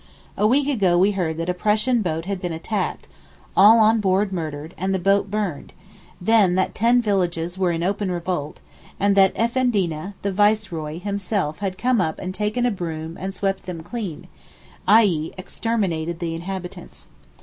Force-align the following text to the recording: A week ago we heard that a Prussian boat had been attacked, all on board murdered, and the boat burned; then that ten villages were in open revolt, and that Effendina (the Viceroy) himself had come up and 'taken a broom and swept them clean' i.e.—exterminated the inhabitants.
A 0.35 0.47
week 0.47 0.67
ago 0.67 0.97
we 0.97 1.11
heard 1.11 1.37
that 1.37 1.47
a 1.47 1.53
Prussian 1.53 2.01
boat 2.01 2.25
had 2.25 2.41
been 2.41 2.51
attacked, 2.51 3.07
all 3.55 3.77
on 3.79 3.99
board 4.01 4.33
murdered, 4.33 4.73
and 4.75 4.95
the 4.95 4.97
boat 4.97 5.29
burned; 5.29 5.73
then 6.19 6.55
that 6.55 6.73
ten 6.73 7.03
villages 7.03 7.55
were 7.55 7.71
in 7.71 7.83
open 7.83 8.11
revolt, 8.11 8.61
and 8.99 9.15
that 9.15 9.31
Effendina 9.35 10.15
(the 10.23 10.31
Viceroy) 10.31 10.97
himself 10.99 11.59
had 11.59 11.77
come 11.77 12.01
up 12.01 12.17
and 12.17 12.33
'taken 12.33 12.65
a 12.65 12.71
broom 12.71 13.15
and 13.15 13.31
swept 13.31 13.67
them 13.67 13.83
clean' 13.83 14.27
i.e.—exterminated 14.87 16.17
the 16.17 16.33
inhabitants. 16.33 17.07